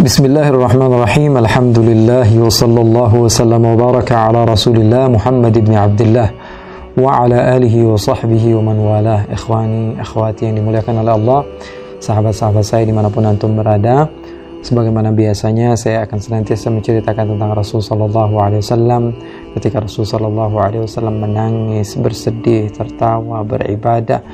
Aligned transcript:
بسم 0.00 0.24
الله 0.24 0.48
الرحمن 0.48 0.88
الرحيم 0.96 1.36
الحمد 1.36 1.78
لله 1.78 2.28
وصلى 2.40 2.80
الله 2.80 3.12
وسلم 3.14 3.62
وبارك 3.64 4.08
على 4.12 4.44
رسول 4.44 4.76
الله 4.76 5.08
محمد 5.08 5.54
بن 5.68 5.72
عبد 5.74 6.00
الله 6.00 6.28
وعلى 6.96 7.38
آله 7.56 7.74
وصحبه 7.84 8.44
ومن 8.56 8.76
والاه 8.80 9.28
إخواني 9.36 10.00
أخواتي 10.00 10.48
yang 10.48 10.56
dimuliakan 10.56 11.04
oleh 11.04 11.12
Allah 11.12 11.40
sahabat-sahabat 12.00 12.64
saya 12.64 12.88
dimanapun 12.88 13.28
antum 13.28 13.52
berada 13.52 14.08
sebagaimana 14.64 15.12
biasanya 15.12 15.76
saya 15.76 16.08
akan 16.08 16.24
senantiasa 16.24 16.72
menceritakan 16.72 17.36
tentang 17.36 17.52
Rasul 17.52 17.84
Sallallahu 17.84 18.32
Alaihi 18.40 18.64
Wasallam 18.64 19.12
ketika 19.60 19.84
Rasul 19.84 20.08
Sallallahu 20.08 20.56
Alaihi 20.56 20.88
Wasallam 20.88 21.20
menangis 21.20 22.00
bersedih 22.00 22.72
tertawa 22.72 23.44
beribadah 23.44 24.24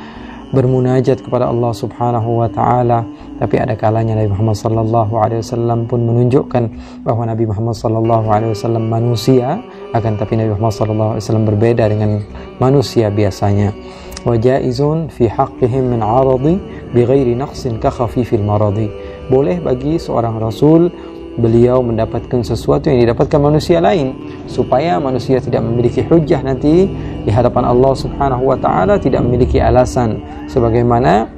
bermunajat 0.54 1.24
kepada 1.24 1.50
Allah 1.50 1.72
Subhanahu 1.74 2.44
wa 2.44 2.48
taala 2.52 3.02
tapi 3.37 3.55
ada 3.61 3.77
kalanya 3.77 4.17
Nabi 4.17 4.33
Muhammad 4.33 4.57
sallallahu 4.57 5.13
alaihi 5.17 5.41
wasallam 5.45 5.85
pun 5.85 6.03
menunjukkan 6.09 6.63
bahwa 7.05 7.23
Nabi 7.29 7.45
Muhammad 7.45 7.77
sallallahu 7.77 8.27
alaihi 8.33 8.51
wasallam 8.57 8.89
manusia 8.89 9.61
akan 9.93 10.17
tapi 10.17 10.41
Nabi 10.41 10.57
Muhammad 10.57 10.73
sallallahu 10.73 11.09
alaihi 11.15 11.23
wasallam 11.23 11.45
berbeda 11.45 11.83
dengan 11.85 12.11
manusia 12.57 13.13
biasanya. 13.13 13.71
Wa 14.25 14.35
jaizun 14.35 15.13
fi 15.13 15.29
haqqihim 15.29 15.93
min 15.93 16.01
'aradi 16.01 16.57
bighairi 16.91 17.37
naqsin 17.37 17.77
ka 17.77 17.93
khafifil 17.93 18.43
maradi. 18.43 18.89
Boleh 19.29 19.61
bagi 19.61 20.01
seorang 20.01 20.41
rasul 20.41 20.89
beliau 21.37 21.85
mendapatkan 21.85 22.41
sesuatu 22.41 22.89
yang 22.89 23.05
didapatkan 23.05 23.37
manusia 23.37 23.77
lain 23.77 24.17
supaya 24.49 24.97
manusia 24.97 25.37
tidak 25.37 25.61
memiliki 25.61 26.01
hujah 26.01 26.41
nanti 26.41 26.89
di 27.21 27.29
hadapan 27.29 27.69
Allah 27.69 27.93
Subhanahu 27.93 28.49
wa 28.49 28.57
taala 28.57 28.97
tidak 28.97 29.21
memiliki 29.21 29.61
alasan 29.61 30.17
sebagaimana 30.49 31.36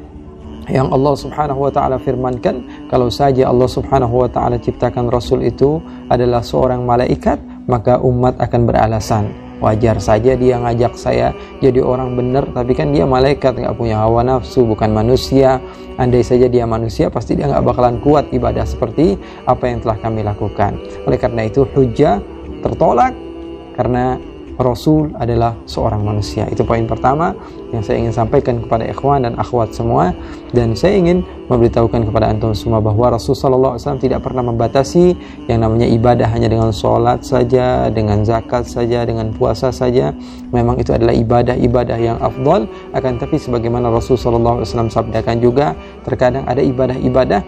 yang 0.70 0.94
Allah 0.94 1.18
Subhanahu 1.18 1.66
wa 1.66 1.72
taala 1.74 1.98
firmankan 1.98 2.88
kalau 2.88 3.10
saja 3.10 3.50
Allah 3.50 3.66
Subhanahu 3.66 4.26
wa 4.26 4.30
taala 4.30 4.62
ciptakan 4.62 5.10
rasul 5.10 5.42
itu 5.42 5.82
adalah 6.14 6.46
seorang 6.46 6.86
malaikat 6.86 7.42
maka 7.66 7.98
umat 8.02 8.38
akan 8.38 8.62
beralasan. 8.70 9.26
Wajar 9.60 10.00
saja 10.00 10.40
dia 10.40 10.56
ngajak 10.56 10.96
saya 10.96 11.36
jadi 11.60 11.84
orang 11.84 12.16
benar 12.16 12.48
tapi 12.56 12.72
kan 12.72 12.96
dia 12.96 13.04
malaikat 13.04 13.60
nggak 13.60 13.76
punya 13.76 14.00
hawa 14.00 14.24
nafsu 14.24 14.64
bukan 14.64 14.96
manusia. 14.96 15.60
Andai 16.00 16.24
saja 16.24 16.48
dia 16.48 16.64
manusia 16.64 17.12
pasti 17.12 17.36
dia 17.36 17.52
nggak 17.52 17.68
bakalan 17.68 18.00
kuat 18.00 18.32
ibadah 18.32 18.64
seperti 18.64 19.20
apa 19.44 19.68
yang 19.68 19.84
telah 19.84 20.00
kami 20.00 20.24
lakukan. 20.24 20.80
Oleh 21.04 21.20
karena 21.20 21.44
itu 21.44 21.68
hujah 21.76 22.24
tertolak 22.64 23.12
karena 23.76 24.16
Rasul 24.60 25.16
adalah 25.16 25.56
seorang 25.64 26.04
manusia. 26.04 26.44
Itu 26.52 26.68
poin 26.68 26.84
pertama 26.84 27.32
yang 27.72 27.80
saya 27.80 28.04
ingin 28.04 28.12
sampaikan 28.12 28.60
kepada 28.60 28.84
ikhwan 28.92 29.24
dan 29.24 29.40
akhwat 29.40 29.72
semua 29.72 30.12
dan 30.52 30.76
saya 30.76 31.00
ingin 31.00 31.24
memberitahukan 31.48 32.12
kepada 32.12 32.28
antum 32.28 32.52
semua 32.52 32.84
bahwa 32.84 33.16
Rasul 33.16 33.40
wasallam 33.40 34.04
tidak 34.04 34.20
pernah 34.20 34.44
membatasi 34.44 35.16
yang 35.48 35.64
namanya 35.64 35.88
ibadah 35.88 36.28
hanya 36.28 36.52
dengan 36.52 36.76
sholat 36.76 37.24
saja, 37.24 37.88
dengan 37.88 38.28
zakat 38.28 38.68
saja, 38.68 39.08
dengan 39.08 39.32
puasa 39.32 39.72
saja. 39.72 40.12
Memang 40.52 40.76
itu 40.76 40.92
adalah 40.92 41.16
ibadah-ibadah 41.16 41.96
yang 41.96 42.20
afdal 42.20 42.68
akan 42.92 43.14
tapi 43.16 43.40
sebagaimana 43.40 43.88
Rasul 43.88 44.20
sallallahu 44.20 44.60
alaihi 44.60 44.68
wasallam 44.68 44.92
sabdakan 44.92 45.40
juga 45.40 45.72
terkadang 46.04 46.44
ada 46.44 46.60
ibadah-ibadah 46.60 47.42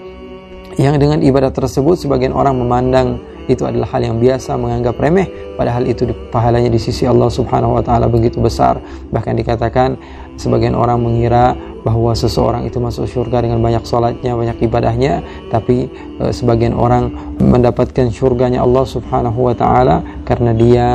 yang 0.80 0.96
dengan 0.96 1.20
ibadah 1.20 1.52
tersebut 1.52 2.00
sebagian 2.00 2.32
orang 2.32 2.56
memandang 2.56 3.20
itu 3.48 3.64
adalah 3.66 3.88
hal 3.90 4.02
yang 4.04 4.18
biasa 4.22 4.58
menganggap 4.60 5.00
remeh 5.00 5.56
padahal 5.56 5.86
itu 5.86 6.10
pahalanya 6.34 6.70
di 6.74 6.80
sisi 6.82 7.06
Allah 7.06 7.30
Subhanahu 7.30 7.78
wa 7.78 7.84
taala 7.86 8.10
begitu 8.10 8.42
besar. 8.42 8.82
Bahkan 9.14 9.34
dikatakan 9.38 9.96
sebagian 10.38 10.74
orang 10.74 11.02
mengira 11.02 11.54
bahwa 11.82 12.14
seseorang 12.14 12.66
itu 12.66 12.78
masuk 12.78 13.10
surga 13.10 13.46
dengan 13.46 13.62
banyak 13.62 13.82
sholatnya, 13.86 14.38
banyak 14.38 14.58
ibadahnya 14.66 15.22
tapi 15.50 15.90
e, 16.22 16.30
sebagian 16.30 16.78
orang 16.78 17.10
mendapatkan 17.42 18.10
surganya 18.14 18.62
Allah 18.62 18.86
Subhanahu 18.86 19.50
wa 19.50 19.56
taala 19.58 20.06
karena 20.26 20.54
dia 20.54 20.88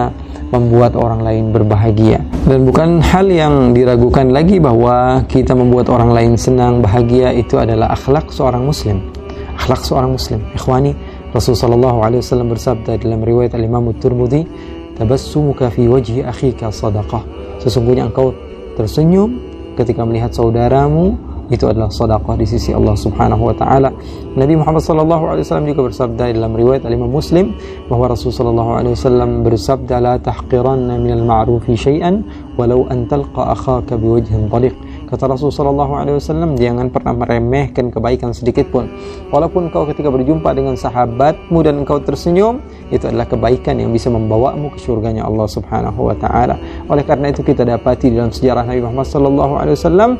membuat 0.54 0.94
orang 0.94 1.26
lain 1.26 1.50
berbahagia. 1.50 2.22
Dan 2.46 2.62
bukan 2.66 3.02
hal 3.02 3.26
yang 3.26 3.74
diragukan 3.74 4.30
lagi 4.30 4.62
bahwa 4.62 5.26
kita 5.26 5.58
membuat 5.58 5.90
orang 5.90 6.14
lain 6.14 6.32
senang 6.38 6.78
bahagia 6.78 7.34
itu 7.34 7.58
adalah 7.58 7.90
akhlak 7.90 8.30
seorang 8.30 8.62
muslim. 8.62 9.02
Akhlak 9.58 9.82
seorang 9.82 10.14
muslim. 10.14 10.40
Ikhwani 10.54 10.94
Rasul 11.36 11.52
sallallahu 11.52 12.00
alaihi 12.00 12.24
wasallam 12.24 12.48
bersabda 12.48 12.96
dalam 12.96 13.20
riwayat 13.20 13.52
Al-Imam 13.52 13.92
At-Tirmidzi, 13.92 14.48
"Tabassumuka 14.96 15.68
fi 15.68 15.84
wajhi 15.84 16.24
akhika 16.24 16.72
sadaqah." 16.72 17.20
Sesungguhnya 17.60 18.08
engkau 18.08 18.32
tersenyum 18.72 19.36
ketika 19.76 20.00
melihat 20.08 20.32
saudaramu 20.32 21.12
itu 21.52 21.68
adalah 21.68 21.92
sedekah 21.92 22.34
di 22.40 22.46
sisi 22.48 22.72
Allah 22.72 22.96
Subhanahu 22.96 23.52
wa 23.52 23.54
taala. 23.54 23.92
Nabi 24.32 24.56
Muhammad 24.56 24.82
sallallahu 24.82 25.24
alaihi 25.30 25.44
wasallam 25.44 25.68
juga 25.68 25.80
bersabda 25.92 26.24
dalam 26.32 26.52
riwayat 26.56 26.88
Imam 26.88 27.12
Muslim 27.12 27.52
bahwa 27.86 28.10
Rasul 28.10 28.32
sallallahu 28.32 28.72
alaihi 28.82 28.94
wasallam 28.96 29.30
bersabda 29.44 29.96
la 30.02 30.14
tahqiranna 30.16 30.96
minal 30.98 31.22
ma'rufi 31.22 31.76
syai'an 31.76 32.24
walau 32.56 32.88
an 32.88 33.06
talqa 33.06 33.52
akhaka 33.54 33.94
biwajhin 33.94 34.48
taliq. 34.48 34.74
Kata 35.06 35.30
Rasul 35.30 35.54
sallallahu 35.54 35.92
alaihi 36.02 36.18
wasallam 36.18 36.58
jangan 36.58 36.90
pernah 36.90 37.14
meremehkan 37.14 37.94
kebaikan 37.94 38.34
sedikit 38.34 38.66
pun. 38.74 38.90
Walaupun 39.30 39.70
kau 39.70 39.86
ketika 39.86 40.10
berjumpa 40.10 40.50
dengan 40.50 40.74
sahabatmu 40.74 41.58
dan 41.62 41.86
engkau 41.86 42.02
tersenyum, 42.02 42.58
itu 42.90 43.06
adalah 43.06 43.30
kebaikan 43.30 43.78
yang 43.78 43.94
bisa 43.94 44.10
membawamu 44.10 44.74
ke 44.74 44.78
surganya 44.82 45.22
Allah 45.22 45.46
Subhanahu 45.46 46.10
wa 46.10 46.16
taala. 46.18 46.58
Oleh 46.90 47.06
karena 47.06 47.30
itu 47.30 47.46
kita 47.46 47.62
dapati 47.62 48.10
dalam 48.10 48.34
sejarah 48.34 48.66
Nabi 48.66 48.82
Muhammad 48.82 49.06
sallallahu 49.06 49.52
alaihi 49.62 49.76
wasallam 49.78 50.10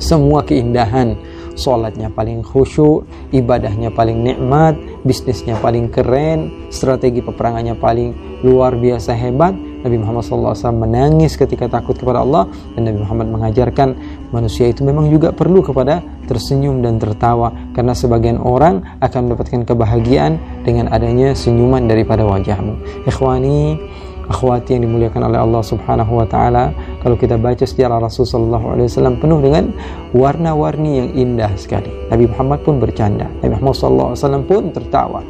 semua 0.00 0.44
keindahan 0.44 1.16
Sholatnya 1.56 2.12
paling 2.12 2.44
khusyuk, 2.44 3.08
ibadahnya 3.32 3.88
paling 3.88 4.20
nikmat, 4.20 4.76
bisnisnya 5.08 5.56
paling 5.56 5.88
keren, 5.88 6.52
strategi 6.68 7.24
peperangannya 7.24 7.72
paling 7.80 8.12
luar 8.44 8.76
biasa 8.76 9.16
hebat. 9.16 9.56
Nabi 9.82 9.96
Muhammad 10.00 10.22
SAW 10.24 10.56
menangis 10.72 11.36
ketika 11.36 11.68
takut 11.68 11.98
kepada 11.98 12.22
Allah 12.24 12.48
dan 12.76 12.88
Nabi 12.88 13.04
Muhammad 13.04 13.26
mengajarkan 13.32 13.88
manusia 14.32 14.70
itu 14.70 14.82
memang 14.86 15.10
juga 15.12 15.34
perlu 15.34 15.60
kepada 15.60 16.00
tersenyum 16.26 16.80
dan 16.80 16.96
tertawa 16.96 17.52
karena 17.76 17.92
sebagian 17.92 18.40
orang 18.40 18.82
akan 19.02 19.30
mendapatkan 19.30 19.62
kebahagiaan 19.66 20.40
dengan 20.66 20.90
adanya 20.90 21.36
senyuman 21.36 21.86
daripada 21.86 22.26
wajahmu. 22.26 23.06
Ikhwani, 23.06 23.78
akhwati 24.26 24.74
yang 24.74 24.90
dimuliakan 24.90 25.22
oleh 25.30 25.38
Allah 25.38 25.62
Subhanahu 25.62 26.12
wa 26.18 26.26
taala, 26.26 26.74
kalau 27.02 27.14
kita 27.14 27.38
baca 27.38 27.62
sejarah 27.62 28.02
Rasul 28.02 28.26
sallallahu 28.26 28.74
alaihi 28.74 28.86
wasallam 28.90 29.14
penuh 29.22 29.38
dengan 29.38 29.64
warna-warni 30.10 30.90
yang 30.98 31.08
indah 31.14 31.52
sekali. 31.54 31.90
Nabi 32.10 32.26
Muhammad 32.26 32.58
pun 32.66 32.82
bercanda, 32.82 33.30
Nabi 33.42 33.50
Muhammad 33.58 33.74
sallallahu 33.78 34.08
alaihi 34.12 34.22
wasallam 34.22 34.44
pun 34.44 34.62
tertawa. 34.74 35.20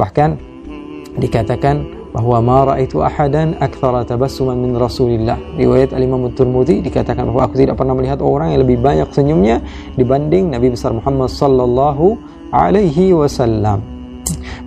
Bahkan 0.00 0.30
dikatakan 1.20 2.01
bahwa 2.12 2.38
ma 2.44 2.58
raaitu 2.72 3.00
ahadan 3.00 3.56
akthara 3.56 4.04
tabassuman 4.04 4.54
min 4.54 4.76
Rasulillah. 4.76 5.40
Riwayat 5.56 5.96
Al-Imam 5.96 6.28
At-Tirmidzi 6.28 6.84
dikatakan 6.84 7.24
bahwa 7.32 7.48
aku 7.48 7.56
tidak 7.56 7.80
pernah 7.80 7.96
melihat 7.96 8.20
orang 8.20 8.52
yang 8.52 8.60
lebih 8.62 8.84
banyak 8.84 9.08
senyumnya 9.10 9.64
dibanding 9.96 10.52
Nabi 10.52 10.76
besar 10.76 10.92
Muhammad 10.92 11.32
sallallahu 11.32 12.20
alaihi 12.52 13.16
wasallam. 13.16 13.80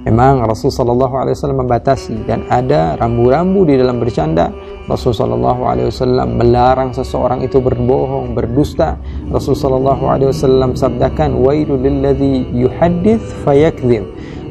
Memang 0.06 0.46
Rasul 0.46 0.70
sallallahu 0.70 1.18
alaihi 1.18 1.34
wasallam 1.34 1.66
membatasi 1.66 2.30
dan 2.30 2.46
ada 2.50 2.94
rambu-rambu 2.98 3.66
di 3.66 3.74
dalam 3.78 3.98
bercanda. 3.98 4.54
Rasul 4.86 5.18
sallallahu 5.18 5.66
alaihi 5.66 5.90
wasallam 5.90 6.38
melarang 6.38 6.94
seseorang 6.94 7.42
itu 7.42 7.58
berbohong, 7.58 8.38
berdusta. 8.38 9.02
Rasul 9.34 9.58
sallallahu 9.58 10.06
alaihi 10.06 10.30
wasallam 10.30 10.78
sabdakan, 10.78 11.42
"Wailul 11.42 11.82
lilladzi 11.82 12.54
yuhaddits 12.54 13.34
fayakdzib." 13.42 14.06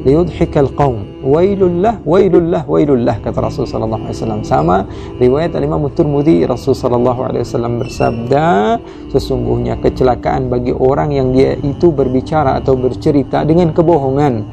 liyudhikal 0.04 0.69
qaum 0.77 1.14
wailullah 1.25 2.05
wailullah 2.05 2.62
wailullah 2.69 3.17
kata 3.25 3.41
Rasul 3.41 3.65
sallallahu 3.65 4.05
alaihi 4.05 4.17
wasallam. 4.21 4.41
Sama 4.45 4.77
riwayat 5.17 5.57
Imam 5.57 5.89
Tirmidzi 5.89 6.45
Rasul 6.45 6.77
sallallahu 6.77 7.21
alaihi 7.25 7.43
wasallam 7.48 7.81
bersabda 7.81 8.78
sesungguhnya 9.09 9.81
kecelakaan 9.81 10.53
bagi 10.53 10.77
orang 10.77 11.16
yang 11.16 11.33
dia 11.33 11.57
itu 11.57 11.89
berbicara 11.89 12.60
atau 12.60 12.77
bercerita 12.77 13.43
dengan 13.48 13.72
kebohongan. 13.72 14.45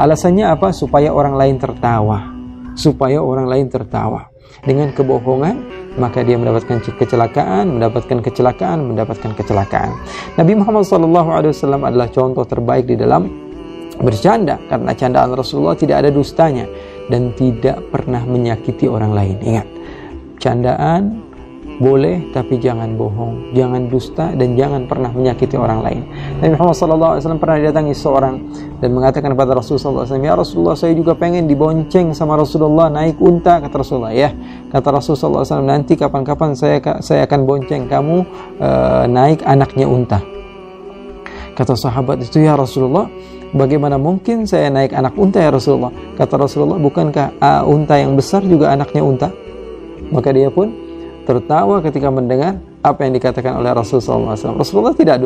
Alasannya 0.00 0.48
apa? 0.48 0.72
Supaya 0.72 1.12
orang 1.12 1.36
lain 1.36 1.60
tertawa. 1.60 2.32
Supaya 2.72 3.20
orang 3.20 3.50
lain 3.50 3.66
tertawa. 3.68 4.30
Dengan 4.64 4.90
kebohongan 4.90 5.78
maka 5.98 6.22
dia 6.22 6.38
mendapatkan 6.38 6.78
kecelakaan, 6.94 7.74
mendapatkan 7.74 8.22
kecelakaan, 8.22 8.86
mendapatkan 8.86 9.34
kecelakaan. 9.34 9.98
Nabi 10.38 10.52
Muhammad 10.54 10.86
SAW 10.86 11.82
adalah 11.82 12.08
contoh 12.08 12.46
terbaik 12.46 12.86
di 12.86 12.94
dalam 12.94 13.47
bercanda 14.02 14.58
karena 14.70 14.94
candaan 14.94 15.34
Rasulullah 15.34 15.74
tidak 15.74 16.06
ada 16.06 16.10
dustanya 16.14 16.66
dan 17.08 17.34
tidak 17.34 17.82
pernah 17.90 18.22
menyakiti 18.22 18.86
orang 18.86 19.12
lain. 19.16 19.36
Ingat, 19.42 19.66
candaan 20.38 21.28
boleh 21.78 22.34
tapi 22.34 22.58
jangan 22.58 22.98
bohong, 22.98 23.54
jangan 23.54 23.86
dusta 23.86 24.34
dan 24.34 24.58
jangan 24.58 24.90
pernah 24.90 25.14
menyakiti 25.14 25.54
orang 25.54 25.80
lain. 25.86 26.02
Nabi 26.42 26.50
Muhammad 26.58 26.74
SAW 26.74 27.38
pernah 27.38 27.56
didatangi 27.62 27.94
seorang 27.94 28.34
dan 28.82 28.90
mengatakan 28.90 29.30
kepada 29.30 29.54
Rasulullah 29.54 30.02
SAW, 30.02 30.18
Ya 30.18 30.34
Rasulullah 30.34 30.74
saya 30.74 30.92
juga 30.98 31.14
pengen 31.14 31.46
dibonceng 31.46 32.10
sama 32.18 32.34
Rasulullah 32.34 32.90
naik 32.90 33.22
unta 33.22 33.62
kata 33.62 33.78
Rasulullah 33.78 34.10
ya. 34.10 34.34
Kata 34.74 34.90
Rasulullah 34.90 35.46
SAW 35.46 35.62
nanti 35.62 35.94
kapan-kapan 35.94 36.58
saya 36.58 36.82
saya 36.98 37.30
akan 37.30 37.46
bonceng 37.46 37.86
kamu 37.86 38.26
uh, 38.58 39.06
naik 39.06 39.46
anaknya 39.46 39.86
unta. 39.86 40.18
Kata 41.54 41.78
sahabat 41.78 42.22
itu 42.26 42.42
ya 42.42 42.58
Rasulullah 42.58 43.06
Bagaimana 43.48 43.96
mungkin 43.96 44.44
saya 44.44 44.68
naik 44.68 44.92
anak 44.92 45.16
unta 45.16 45.40
ya 45.40 45.48
Rasulullah? 45.48 45.88
Kata 46.20 46.36
Rasulullah, 46.36 46.76
bukankah 46.76 47.40
uh, 47.40 47.62
unta 47.64 47.96
yang 47.96 48.12
besar 48.12 48.44
juga 48.44 48.76
anaknya 48.76 49.00
unta? 49.00 49.28
Maka 50.12 50.36
dia 50.36 50.52
pun 50.52 50.68
tertawa 51.24 51.80
ketika 51.80 52.12
mendengar 52.12 52.60
apa 52.84 53.08
yang 53.08 53.16
dikatakan 53.16 53.56
oleh 53.56 53.72
Rasulullah 53.72 54.36
SAW. 54.36 54.60
Rasulullah 54.60 54.92
tidak 54.92 55.24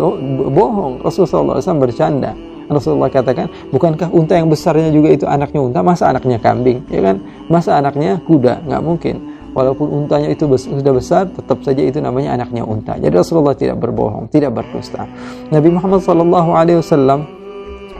bohong, 0.55 1.03
Rasulullah 1.03 1.59
SAW 1.59 1.83
bercanda. 1.83 2.31
Rasulullah 2.71 3.11
katakan, 3.11 3.51
bukankah 3.75 4.09
unta 4.15 4.39
yang 4.39 4.47
besarnya 4.47 4.89
juga 4.95 5.13
itu 5.13 5.27
anaknya 5.27 5.61
unta? 5.61 5.79
Masa 5.83 6.15
anaknya 6.15 6.39
kambing? 6.39 6.79
Ya 6.89 7.03
kan? 7.03 7.17
Masa 7.51 7.83
anaknya 7.83 8.23
kuda? 8.23 8.63
Nggak 8.71 8.83
mungkin. 8.87 9.15
Walaupun 9.53 9.85
untanya 9.85 10.33
itu 10.33 10.49
sudah 10.57 10.95
besar, 10.97 11.29
tetap 11.29 11.61
saja 11.61 11.83
itu 11.85 12.01
namanya 12.01 12.41
anaknya 12.41 12.65
unta. 12.65 12.97
Jadi 12.97 13.13
Rasulullah 13.13 13.53
tidak 13.53 13.83
berbohong, 13.85 14.33
tidak 14.33 14.57
berdusta. 14.57 15.05
Nabi 15.53 15.69
Muhammad 15.69 16.01
SAW 16.01 17.42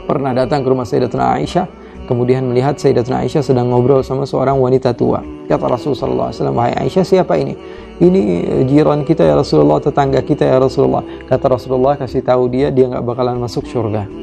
pernah 0.05 0.35
datang 0.37 0.63
ke 0.63 0.69
rumah 0.69 0.87
Sayyidatuna 0.87 1.39
Aisyah 1.39 1.67
kemudian 2.07 2.47
melihat 2.47 2.77
Sayyidatuna 2.79 3.25
Aisyah 3.25 3.43
sedang 3.43 3.71
ngobrol 3.71 4.03
sama 4.03 4.27
seorang 4.27 4.59
wanita 4.59 4.93
tua 4.93 5.23
kata 5.47 5.67
Rasulullah 5.67 6.31
SAW 6.31 6.55
wahai 6.55 6.75
Aisyah 6.87 7.05
siapa 7.07 7.39
ini 7.39 7.55
ini 8.03 8.21
eh, 8.43 8.63
jiran 8.67 9.07
kita 9.07 9.23
ya 9.23 9.39
Rasulullah 9.39 9.79
tetangga 9.79 10.21
kita 10.23 10.45
ya 10.45 10.59
Rasulullah 10.59 11.05
kata 11.27 11.47
Rasulullah 11.47 11.95
kasih 11.99 12.23
tahu 12.27 12.51
dia 12.51 12.75
dia 12.75 12.91
nggak 12.91 13.05
bakalan 13.05 13.39
masuk 13.39 13.65
surga 13.69 14.23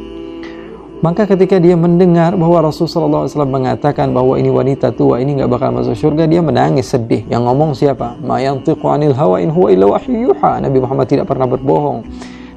maka 0.99 1.23
ketika 1.23 1.63
dia 1.63 1.79
mendengar 1.79 2.35
bahwa 2.35 2.59
Rasulullah 2.59 3.23
SAW 3.23 3.47
mengatakan 3.47 4.11
bahwa 4.11 4.35
ini 4.35 4.51
wanita 4.51 4.91
tua 4.91 5.23
ini 5.23 5.39
nggak 5.39 5.47
bakal 5.47 5.71
masuk 5.71 5.95
surga, 5.95 6.27
dia 6.27 6.43
menangis 6.43 6.91
sedih. 6.91 7.23
Yang 7.31 7.41
ngomong 7.47 7.71
siapa? 7.71 8.19
Ma 8.19 8.43
yantiqu 8.43 8.83
anil 8.83 9.15
hawa 9.15 9.39
in 9.39 9.47
huwa 9.47 9.71
illa 9.71 9.95
yuha. 9.95 10.59
Nabi 10.59 10.77
Muhammad 10.83 11.07
tidak 11.07 11.31
pernah 11.31 11.47
berbohong. 11.47 12.03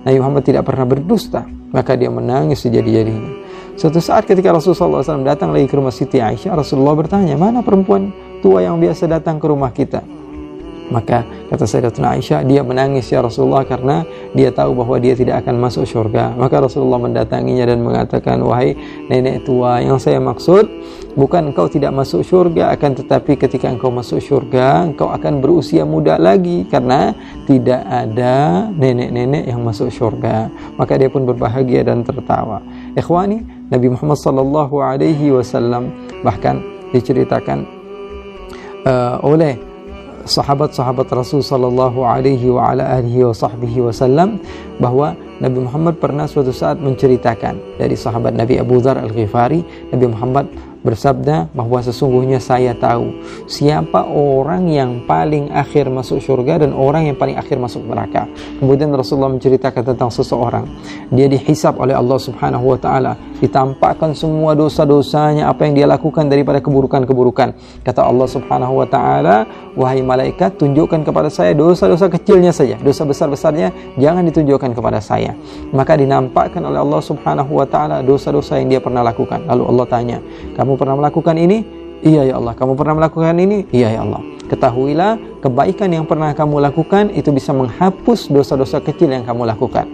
Nabi 0.03 0.17
Muhammad 0.19 0.45
tidak 0.47 0.67
pernah 0.67 0.87
berdusta 0.87 1.47
maka 1.73 1.97
dia 1.97 2.13
menangis 2.13 2.63
sejadi-jadinya. 2.63 3.43
Suatu 3.81 3.99
saat 4.05 4.29
ketika 4.29 4.53
Rasulullah 4.53 5.01
SAW 5.01 5.25
datang 5.25 5.51
lagi 5.51 5.65
ke 5.65 5.75
rumah 5.81 5.91
Siti 5.91 6.21
Aisyah 6.21 6.53
Rasulullah 6.53 6.93
bertanya 6.93 7.41
mana 7.41 7.65
perempuan 7.65 8.13
tua 8.45 8.61
yang 8.61 8.77
biasa 8.77 9.09
datang 9.09 9.41
ke 9.41 9.47
rumah 9.49 9.73
kita 9.73 10.05
maka 10.93 11.25
kata 11.49 11.65
Sayyidatuna 11.65 12.21
Aisyah, 12.21 12.45
dia 12.45 12.61
menangis 12.61 13.09
ya 13.09 13.25
Rasulullah 13.25 13.65
karena 13.65 14.05
dia 14.37 14.53
tahu 14.53 14.77
bahwa 14.77 15.01
dia 15.01 15.17
tidak 15.17 15.41
akan 15.43 15.57
masuk 15.57 15.89
surga. 15.89 16.37
Maka 16.37 16.61
Rasulullah 16.61 17.01
mendatanginya 17.01 17.65
dan 17.65 17.81
mengatakan, 17.81 18.45
wahai 18.45 18.77
nenek 19.09 19.49
tua, 19.49 19.81
yang 19.81 19.97
saya 19.97 20.21
maksud 20.21 20.69
bukan 21.17 21.57
engkau 21.57 21.73
tidak 21.73 21.97
masuk 21.97 22.21
surga, 22.21 22.77
akan 22.77 23.01
tetapi 23.01 23.41
ketika 23.41 23.73
engkau 23.73 23.89
masuk 23.89 24.21
surga, 24.21 24.93
engkau 24.93 25.09
akan 25.09 25.41
berusia 25.41 25.89
muda 25.89 26.21
lagi 26.21 26.69
karena 26.69 27.17
tidak 27.49 27.81
ada 27.89 28.69
nenek-nenek 28.77 29.49
yang 29.49 29.65
masuk 29.65 29.89
surga. 29.89 30.53
Maka 30.77 31.01
dia 31.01 31.09
pun 31.09 31.25
berbahagia 31.25 31.89
dan 31.89 32.05
tertawa. 32.05 32.61
Ikhwani, 32.93 33.41
Nabi 33.73 33.89
Muhammad 33.89 34.21
sallallahu 34.21 34.77
alaihi 34.85 35.33
wasallam 35.33 35.89
bahkan 36.21 36.61
diceritakan 36.93 37.65
uh, 38.85 39.17
oleh 39.25 39.72
sahabat-sahabat 40.25 41.11
Rasul 41.11 41.43
sallallahu 41.43 42.07
alaihi 42.07 42.51
wa 42.51 42.71
ala 42.73 42.99
alihi 42.99 43.27
wa 43.27 43.35
sahbihi 43.35 43.85
wasallam 43.85 44.39
bahwa 44.79 45.15
Nabi 45.43 45.59
Muhammad 45.67 45.99
pernah 45.99 46.31
suatu 46.31 46.55
saat 46.55 46.79
menceritakan 46.79 47.79
dari 47.79 47.99
sahabat 47.99 48.35
Nabi 48.35 48.63
Abu 48.63 48.79
Dhar 48.79 49.03
Al-Ghifari 49.03 49.91
Nabi 49.91 50.07
Muhammad 50.07 50.47
bersabda 50.83 51.51
bahwa 51.55 51.79
sesungguhnya 51.79 52.43
saya 52.43 52.75
tahu 52.75 53.15
siapa 53.47 54.03
orang 54.11 54.67
yang 54.67 54.91
paling 55.07 55.51
akhir 55.55 55.87
masuk 55.89 56.19
surga 56.19 56.67
dan 56.67 56.75
orang 56.75 57.11
yang 57.11 57.17
paling 57.17 57.39
akhir 57.39 57.57
masuk 57.59 57.87
neraka. 57.87 58.27
Kemudian 58.59 58.91
Rasulullah 58.91 59.31
menceritakan 59.31 59.95
tentang 59.95 60.11
seseorang. 60.11 60.67
Dia 61.15 61.31
dihisap 61.31 61.79
oleh 61.79 61.95
Allah 61.95 62.19
Subhanahu 62.19 62.75
wa 62.75 62.79
taala, 62.79 63.15
ditampakkan 63.43 64.15
semua 64.15 64.55
dosa-dosanya 64.55 65.51
apa 65.51 65.67
yang 65.67 65.75
dia 65.75 65.87
lakukan 65.91 66.31
daripada 66.31 66.63
keburukan-keburukan. 66.63 67.83
Kata 67.83 68.07
Allah 68.07 68.31
Subhanahu 68.31 68.79
wa 68.79 68.87
taala, 68.87 69.43
"Wahai 69.75 69.99
malaikat, 69.99 70.63
tunjukkan 70.63 71.03
kepada 71.03 71.27
saya 71.27 71.51
dosa-dosa 71.51 72.07
kecilnya 72.07 72.55
saja. 72.55 72.79
Dosa 72.79 73.03
besar-besarnya 73.03 73.99
jangan 73.99 74.23
ditunjukkan 74.31 74.79
kepada 74.79 75.03
saya." 75.03 75.35
Maka 75.75 75.99
dinampakkan 75.99 76.63
oleh 76.63 76.79
Allah 76.79 77.03
Subhanahu 77.03 77.59
wa 77.59 77.67
taala 77.67 77.99
dosa-dosa 78.07 78.63
yang 78.63 78.71
dia 78.71 78.81
pernah 78.81 79.03
lakukan. 79.03 79.43
Lalu 79.51 79.63
Allah 79.67 79.87
tanya, 79.91 80.19
"Kamu 80.55 80.79
pernah 80.79 80.95
melakukan 80.95 81.35
ini? 81.35 81.83
Iya 82.03 82.31
ya 82.31 82.35
Allah. 82.39 82.55
Kamu 82.59 82.75
pernah 82.75 82.99
melakukan 82.99 83.35
ini? 83.39 83.63
Iya 83.71 83.99
ya 83.99 84.01
Allah. 84.03 84.23
Ketahuilah 84.51 85.39
kebaikan 85.39 85.89
yang 85.95 86.05
pernah 86.05 86.35
kamu 86.35 86.59
lakukan 86.59 87.15
itu 87.15 87.31
bisa 87.31 87.55
menghapus 87.55 88.27
dosa-dosa 88.27 88.83
kecil 88.83 89.09
yang 89.09 89.23
kamu 89.23 89.47
lakukan. 89.47 89.87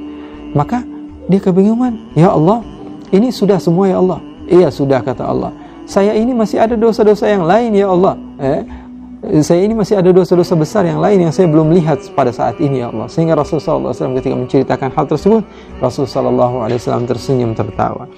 Maka 0.57 0.83
dia 1.29 1.41
kebingungan. 1.45 2.17
Ya 2.17 2.33
Allah, 2.33 2.65
ini 3.15 3.29
sudah 3.33 3.61
semua 3.61 3.89
ya 3.89 3.97
Allah. 4.01 4.21
Iya 4.49 4.69
sudah 4.73 5.01
kata 5.05 5.25
Allah. 5.25 5.53
Saya 5.89 6.13
ini 6.17 6.37
masih 6.37 6.61
ada 6.61 6.77
dosa-dosa 6.77 7.29
yang 7.29 7.45
lain 7.49 7.73
ya 7.73 7.89
Allah. 7.89 8.15
Eh, 8.39 8.61
saya 9.43 9.65
ini 9.65 9.75
masih 9.75 9.99
ada 9.99 10.13
dosa-dosa 10.13 10.55
besar 10.55 10.85
yang 10.85 11.01
lain 11.01 11.27
yang 11.27 11.33
saya 11.35 11.49
belum 11.51 11.75
lihat 11.75 12.13
pada 12.13 12.31
saat 12.33 12.61
ini 12.61 12.85
ya 12.85 12.93
Allah. 12.93 13.09
Sehingga 13.09 13.37
Rasulullah 13.37 13.93
SAW 13.93 14.17
ketika 14.21 14.37
menceritakan 14.37 14.89
hal 14.93 15.05
tersebut, 15.09 15.43
Rasulullah 15.81 16.69
SAW 16.71 17.05
tersenyum 17.09 17.53
tertawa 17.57 18.09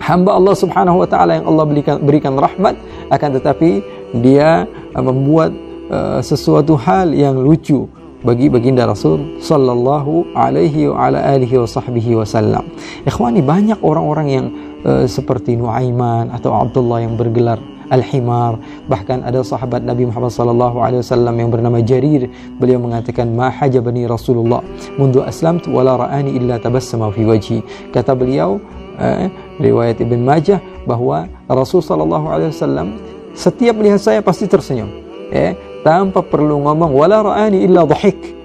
hamba 0.00 0.34
Allah 0.34 0.56
Subhanahu 0.56 1.04
wa 1.04 1.08
taala 1.08 1.38
yang 1.38 1.46
Allah 1.46 1.64
berikan, 1.68 1.96
berikan 2.02 2.34
rahmat 2.34 2.74
akan 3.12 3.30
tetapi 3.38 3.84
dia 4.18 4.64
membuat 4.96 5.54
uh, 5.92 6.18
sesuatu 6.24 6.74
hal 6.74 7.12
yang 7.14 7.38
lucu 7.38 7.86
bagi 8.20 8.52
baginda 8.52 8.84
Rasul 8.84 9.40
sallallahu 9.40 10.36
alaihi 10.36 10.92
wa 10.92 11.08
ala 11.08 11.24
alihi 11.24 11.56
wa 11.56 11.68
sahbihi 11.68 12.20
wasallam. 12.20 12.68
Ikhwani 13.08 13.40
banyak 13.40 13.80
orang-orang 13.80 14.28
yang 14.28 14.46
uh, 14.84 15.04
seperti 15.08 15.56
Nuaiman 15.56 16.28
atau 16.32 16.52
Abdullah 16.52 17.04
yang 17.04 17.16
bergelar 17.16 17.56
Al-Himar. 17.90 18.60
Bahkan 18.86 19.26
ada 19.26 19.42
sahabat 19.42 19.82
Nabi 19.82 20.06
Muhammad 20.06 20.30
sallallahu 20.30 20.78
alaihi 20.78 21.02
wasallam 21.02 21.34
yang 21.36 21.50
bernama 21.50 21.82
Jarir. 21.82 22.30
Beliau 22.62 22.78
mengatakan 22.78 23.34
ma 23.34 23.50
hajabani 23.50 24.06
Rasulullah. 24.06 24.62
Mundu 24.94 25.26
aslamtu 25.26 25.74
wala 25.74 25.98
ra'ani 25.98 26.38
illa 26.38 26.56
tabassama 26.62 27.10
fi 27.10 27.26
wajhi. 27.26 27.58
Kata 27.90 28.14
beliau 28.14 28.62
eh, 29.00 29.26
riwayat 29.58 29.98
Ibn 29.98 30.20
Majah 30.22 30.62
bahwa 30.86 31.26
Rasul 31.50 31.82
Shallallahu 31.82 32.26
Alaihi 32.30 32.50
Wasallam 32.54 32.88
setiap 33.34 33.74
melihat 33.74 33.98
saya 33.98 34.20
pasti 34.22 34.46
tersenyum, 34.46 34.90
eh, 35.34 35.54
tanpa 35.82 36.20
perlu 36.24 36.60
ngomong 36.64 36.90
wala 36.92 37.24
ra'ani 37.24 37.64
illa 37.64 37.84
dhahik. 37.84 38.40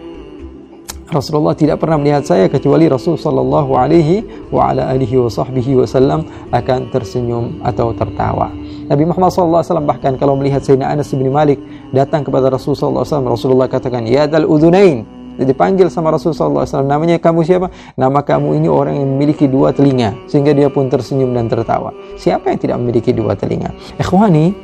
Rasulullah 1.05 1.53
tidak 1.53 1.77
pernah 1.85 2.01
melihat 2.01 2.25
saya 2.25 2.49
kecuali 2.49 2.89
Rasul 2.89 3.13
sallallahu 3.13 3.77
alaihi 3.77 4.25
wa 4.49 4.73
ala 4.73 4.89
alihi 4.89 5.21
wa 5.21 5.29
sahbihi 5.29 5.77
wasallam 5.77 6.25
akan 6.49 6.89
tersenyum 6.89 7.61
atau 7.61 7.93
tertawa. 7.93 8.49
Nabi 8.89 9.05
Muhammad 9.05 9.29
sallallahu 9.29 9.61
alaihi 9.61 9.69
wasallam 9.69 9.89
bahkan 9.89 10.13
kalau 10.17 10.33
melihat 10.33 10.65
Sayyidina 10.65 10.89
Anas 10.89 11.13
bin 11.13 11.29
Malik 11.29 11.61
datang 11.93 12.25
kepada 12.25 12.49
Rasul 12.49 12.73
sallallahu 12.73 13.05
alaihi 13.05 13.13
wasallam, 13.13 13.29
Rasulullah 13.29 13.67
katakan, 13.69 14.03
"Ya 14.09 14.25
dal 14.25 14.49
udunain." 14.49 15.05
dipanggil 15.43 15.91
sama 15.91 16.15
Rasulullah 16.15 16.63
SAW 16.63 16.87
namanya 16.87 17.19
kamu 17.19 17.43
siapa 17.43 17.67
nama 17.99 18.23
kamu 18.23 18.55
ini 18.55 18.71
orang 18.71 18.95
yang 18.95 19.09
memiliki 19.19 19.51
dua 19.51 19.75
telinga 19.75 20.15
sehingga 20.31 20.55
dia 20.55 20.71
pun 20.71 20.87
tersenyum 20.87 21.35
dan 21.35 21.51
tertawa 21.51 21.91
siapa 22.15 22.55
yang 22.55 22.59
tidak 22.63 22.77
memiliki 22.79 23.11
dua 23.11 23.35
telinga 23.35 23.75
ikhwani 23.99 24.55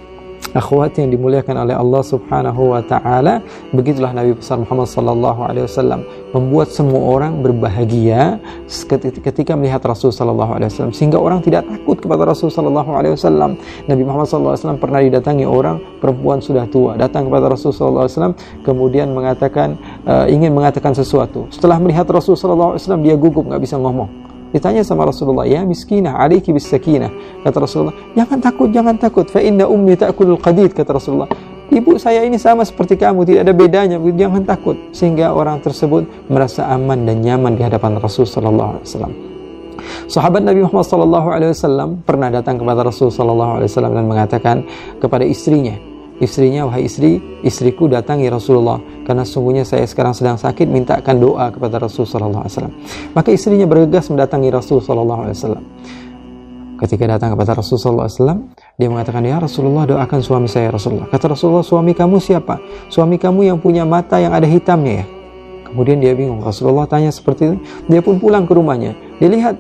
akhwat 0.52 1.00
yang 1.00 1.10
dimuliakan 1.12 1.56
oleh 1.68 1.76
Allah 1.76 2.02
Subhanahu 2.04 2.76
wa 2.76 2.82
taala 2.84 3.40
begitulah 3.72 4.12
Nabi 4.12 4.36
besar 4.36 4.60
Muhammad 4.60 4.88
sallallahu 4.92 5.42
alaihi 5.48 5.66
wasallam 5.68 6.04
membuat 6.36 6.72
semua 6.72 7.02
orang 7.02 7.40
berbahagia 7.40 8.40
ketika 9.22 9.56
melihat 9.56 9.84
Rasul 9.84 10.12
sallallahu 10.12 10.56
alaihi 10.56 10.72
wasallam 10.72 10.94
sehingga 10.96 11.20
orang 11.20 11.40
tidak 11.44 11.68
takut 11.68 12.00
kepada 12.00 12.28
Rasul 12.28 12.52
sallallahu 12.52 12.92
alaihi 12.96 13.16
wasallam. 13.16 13.60
Nabi 13.88 14.04
Muhammad 14.04 14.28
sallallahu 14.28 14.54
alaihi 14.56 14.64
wasallam 14.64 14.80
pernah 14.80 15.00
didatangi 15.04 15.46
orang 15.48 15.76
perempuan 16.00 16.40
sudah 16.40 16.66
tua 16.68 16.96
datang 16.96 17.28
kepada 17.28 17.52
Rasul 17.52 17.72
sallallahu 17.76 18.06
alaihi 18.08 18.16
wasallam 18.16 18.36
kemudian 18.64 19.08
mengatakan 19.12 19.76
uh, 20.08 20.28
ingin 20.28 20.52
mengatakan 20.56 20.96
sesuatu. 20.96 21.48
Setelah 21.52 21.80
melihat 21.80 22.08
Rasul 22.08 22.36
sallallahu 22.36 22.76
alaihi 22.76 22.84
wasallam 22.84 23.04
dia 23.04 23.16
gugup 23.16 23.44
nggak 23.48 23.64
bisa 23.64 23.76
ngomong 23.80 24.31
Ditanya 24.52 24.84
sama 24.84 25.08
Rasulullah, 25.08 25.48
"Ya 25.48 25.64
miskinah, 25.64 26.20
alaiki 26.20 26.52
bis 26.52 26.68
sakinah." 26.68 27.10
Kata 27.44 27.58
Rasulullah, 27.64 27.96
"Jangan 28.14 28.38
takut, 28.44 28.70
jangan 28.72 28.96
takut. 29.00 29.26
Fa 29.32 29.40
inna 29.40 29.68
ummi 29.68 29.96
ta'kulul 29.96 30.40
qadid." 30.40 30.76
Kata 30.76 30.96
Rasulullah. 30.96 31.32
Ibu 31.72 31.96
saya 31.96 32.28
ini 32.28 32.36
sama 32.36 32.68
seperti 32.68 33.00
kamu, 33.00 33.24
tidak 33.24 33.48
ada 33.48 33.54
bedanya. 33.56 33.96
Jangan 33.96 34.44
takut. 34.44 34.76
Sehingga 34.92 35.32
orang 35.32 35.64
tersebut 35.64 36.04
merasa 36.28 36.68
aman 36.68 37.08
dan 37.08 37.24
nyaman 37.24 37.56
di 37.56 37.64
hadapan 37.64 37.96
Rasul 37.96 38.28
sallallahu 38.28 38.76
alaihi 38.76 38.88
wasallam. 38.92 39.14
Sahabat 40.12 40.44
Nabi 40.44 40.62
Muhammad 40.68 40.88
sallallahu 40.88 41.28
alaihi 41.32 41.52
wasallam 41.56 41.90
pernah 42.04 42.28
datang 42.28 42.60
kepada 42.60 42.84
Rasul 42.84 43.08
sallallahu 43.10 43.64
alaihi 43.64 43.70
wasallam 43.72 43.94
dan 43.96 44.06
mengatakan 44.06 44.56
kepada 45.00 45.24
istrinya, 45.24 45.74
istrinya, 46.22 46.70
wahai 46.70 46.86
istri, 46.86 47.18
istriku 47.42 47.90
datangi 47.90 48.30
Rasulullah 48.30 48.78
karena 49.04 49.26
sungguhnya 49.26 49.66
saya 49.66 49.84
sekarang 49.90 50.14
sedang 50.14 50.38
sakit, 50.38 50.70
mintakan 50.70 51.18
doa 51.18 51.50
kepada 51.50 51.82
Rasul 51.82 52.06
Sallallahu 52.06 52.46
Alaihi 52.46 52.54
Wasallam. 52.56 52.74
Maka 53.18 53.30
istrinya 53.34 53.66
bergegas 53.66 54.08
mendatangi 54.14 54.50
Rasul 54.54 54.80
Sallallahu 54.80 55.22
Alaihi 55.26 55.38
Wasallam. 55.42 55.66
Ketika 56.82 57.04
datang 57.06 57.34
kepada 57.34 57.58
Rasul 57.58 57.78
Sallallahu 57.82 58.08
Alaihi 58.08 58.18
Wasallam, 58.22 58.40
dia 58.78 58.88
mengatakan, 58.90 59.22
ya 59.26 59.38
Rasulullah 59.42 59.84
doakan 59.90 60.20
suami 60.22 60.48
saya 60.50 60.70
Rasulullah. 60.70 61.10
Kata 61.10 61.34
Rasulullah, 61.34 61.66
suami 61.66 61.94
kamu 61.94 62.18
siapa? 62.22 62.62
Suami 62.90 63.18
kamu 63.18 63.54
yang 63.54 63.58
punya 63.58 63.86
mata 63.86 64.18
yang 64.22 64.34
ada 64.34 64.46
hitamnya 64.46 65.04
ya. 65.04 65.06
Kemudian 65.68 66.02
dia 66.02 66.14
bingung. 66.18 66.42
Rasulullah 66.42 66.86
tanya 66.90 67.14
seperti 67.14 67.54
itu. 67.54 67.56
Dia 67.86 68.02
pun 68.04 68.18
pulang 68.18 68.50
ke 68.50 68.54
rumahnya. 68.54 68.98
Dia 69.22 69.30
lihat 69.30 69.56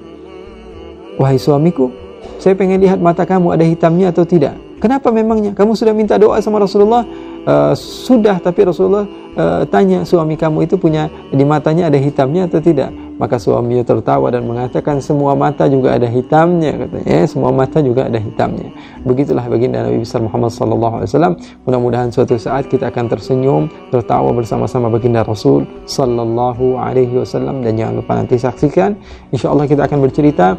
wahai 1.21 1.37
suamiku, 1.37 1.93
saya 2.41 2.57
pengen 2.57 2.81
lihat 2.81 2.97
mata 2.97 3.21
kamu 3.21 3.53
ada 3.53 3.65
hitamnya 3.65 4.09
atau 4.09 4.25
tidak. 4.25 4.57
Kenapa 4.81 5.13
memangnya? 5.13 5.53
Kamu 5.53 5.77
sudah 5.77 5.93
minta 5.93 6.17
doa 6.17 6.41
sama 6.41 6.57
Rasulullah? 6.57 7.05
Uh, 7.41 7.73
sudah, 7.77 8.37
tapi 8.37 8.65
Rasulullah 8.65 9.05
uh, 9.33 9.61
tanya 9.69 10.05
suami 10.05 10.37
kamu 10.37 10.69
itu 10.69 10.77
punya 10.77 11.09
di 11.29 11.41
matanya 11.41 11.89
ada 11.89 11.97
hitamnya 12.01 12.49
atau 12.49 12.61
tidak? 12.61 12.89
Maka 13.21 13.37
suaminya 13.37 13.85
tertawa 13.85 14.33
dan 14.33 14.49
mengatakan 14.49 14.97
semua 14.97 15.37
mata 15.37 15.69
juga 15.69 15.93
ada 15.93 16.09
hitamnya 16.09 16.73
katanya. 16.73 17.05
Ya, 17.05 17.23
semua 17.29 17.53
mata 17.53 17.77
juga 17.77 18.09
ada 18.09 18.17
hitamnya. 18.17 18.73
Begitulah 19.05 19.45
baginda 19.45 19.85
Nabi 19.85 20.01
besar 20.01 20.25
Muhammad 20.25 20.49
sallallahu 20.49 20.95
alaihi 21.01 21.09
wasallam. 21.13 21.33
Mudah-mudahan 21.69 22.09
suatu 22.09 22.33
saat 22.41 22.65
kita 22.65 22.89
akan 22.89 23.05
tersenyum, 23.05 23.69
tertawa 23.93 24.33
bersama-sama 24.33 24.89
baginda 24.89 25.21
Rasul 25.21 25.69
sallallahu 25.85 26.81
alaihi 26.81 27.21
wasallam 27.21 27.61
dan 27.61 27.77
jangan 27.77 28.01
lupa 28.01 28.17
nanti 28.17 28.41
saksikan 28.41 28.97
insyaallah 29.29 29.69
kita 29.69 29.85
akan 29.85 29.99
bercerita 30.01 30.57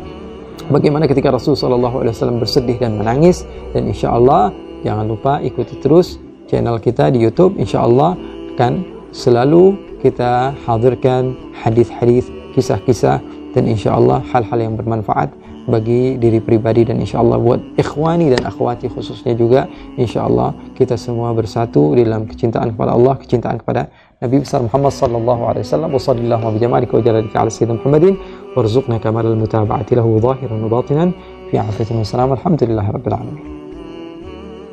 bagaimana 0.70 1.10
ketika 1.10 1.32
Rasul 1.32 1.58
sallallahu 1.58 2.04
alaihi 2.04 2.14
wasallam 2.14 2.38
bersedih 2.38 2.76
dan 2.78 3.00
menangis 3.00 3.42
dan 3.72 3.88
insyaallah 3.88 4.52
jangan 4.86 5.06
lupa 5.08 5.42
ikuti 5.42 5.78
terus 5.80 6.20
channel 6.52 6.76
kita 6.76 7.08
di 7.08 7.24
YouTube. 7.24 7.56
Insyaallah 7.56 8.12
akan 8.52 8.84
selalu 9.16 9.80
kita 10.04 10.52
hadirkan 10.68 11.32
hadis-hadis 11.56 12.28
kisah-kisah 12.52 13.24
dan 13.56 13.64
insya 13.64 13.96
Allah 13.96 14.20
hal-hal 14.28 14.60
yang 14.60 14.76
bermanfaat 14.76 15.32
bagi 15.64 16.20
diri 16.20 16.42
pribadi. 16.44 16.84
Dan 16.84 17.00
insya 17.00 17.24
Allah 17.24 17.40
buat 17.40 17.60
ikhwani 17.80 18.28
dan 18.36 18.44
akhwati 18.44 18.92
khususnya 18.92 19.32
juga 19.32 19.64
insya 19.96 20.28
Allah 20.28 20.52
kita 20.76 21.00
semua 21.00 21.32
bersatu 21.32 21.96
di 21.96 22.04
dalam 22.04 22.28
kecintaan 22.28 22.76
kepada 22.76 22.92
Allah 22.92 23.14
kecintaan 23.16 23.56
kepada 23.64 23.88
Nabi 24.20 24.44
besar 24.44 24.60
Muhammad 24.60 24.92
sallallahu 24.92 25.42
alaihi 25.48 25.64
wasallam. 25.64 25.90
Wa 25.96 26.02
sallallahu 26.02 26.42
wa 26.44 26.52
wa 26.52 26.68
ala 26.68 27.50
sayyidina 27.50 27.74
Muhammadin 27.80 28.14
وارزقنا 28.56 28.98
كمال 28.98 29.26
المتابعة 29.26 29.86
له 29.92 30.18
ظاهرا 30.18 30.64
وباطنا. 30.64 31.12
في 31.50 31.58
عافية 31.58 32.00
وسلام 32.00 32.30
والحمد 32.30 32.64
لله 32.64 32.90
رب 32.90 33.08
العالمين. 33.08 33.61